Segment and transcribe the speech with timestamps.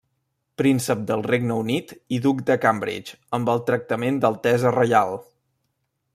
[0.59, 5.17] Príncep del Regne Unit i duc de Cambridge amb el tractament d'altesa reial.